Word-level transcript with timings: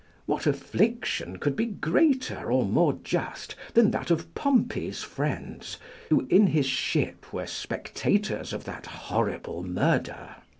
What 0.25 0.47
affliction 0.47 1.37
could 1.37 1.55
be 1.55 1.67
greater 1.67 2.51
or 2.51 2.65
more 2.65 2.93
just 3.03 3.53
than 3.75 3.91
that 3.91 4.09
of 4.09 4.33
Pompey's 4.33 5.03
friends, 5.03 5.77
who, 6.09 6.25
in 6.27 6.47
his 6.47 6.65
ship, 6.65 7.31
were 7.31 7.45
spectators 7.45 8.51
of 8.51 8.63
that 8.63 8.87
horrible 8.87 9.61
murder? 9.61 10.37